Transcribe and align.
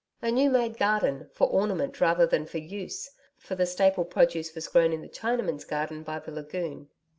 A 0.19 0.31
new 0.31 0.49
made 0.49 0.79
garden, 0.79 1.29
for 1.31 1.47
ornament 1.47 2.01
rather 2.01 2.25
than 2.25 2.47
for 2.47 2.57
use, 2.57 3.11
for 3.37 3.53
the 3.53 3.67
staple 3.67 4.03
produce 4.03 4.55
was 4.55 4.67
grown 4.67 4.93
in 4.93 5.01
the 5.03 5.07
Chinaman's 5.07 5.63
garden 5.63 6.01
by 6.01 6.17
the 6.17 6.31
lagoon. 6.31 6.89